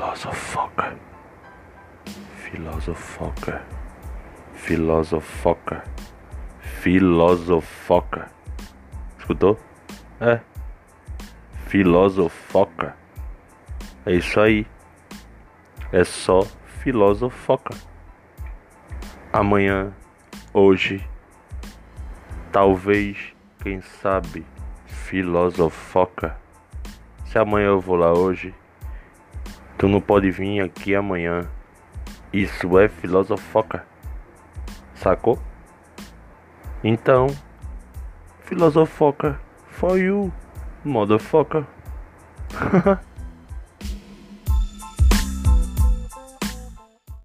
[0.00, 0.96] Filosofoca.
[2.38, 3.62] Filosofoca.
[4.54, 5.84] Filosofoca.
[6.58, 8.30] Filosofoca.
[9.18, 9.60] Escutou?
[10.18, 10.40] É.
[11.66, 12.96] Filosofoca.
[14.06, 14.66] É isso aí.
[15.92, 16.44] É só
[16.82, 17.76] filosofoca.
[19.30, 19.92] Amanhã,
[20.54, 21.06] hoje,
[22.50, 24.46] talvez, quem sabe,
[24.86, 26.38] filosofoca.
[27.26, 28.54] Se amanhã eu vou lá hoje,
[29.80, 31.48] tu não pode vir aqui amanhã.
[32.30, 33.82] Isso é filosofoca.
[34.94, 35.38] Sacou?
[36.84, 37.28] Então,
[38.40, 40.30] filosofoca for you,
[40.84, 41.64] motherfucker.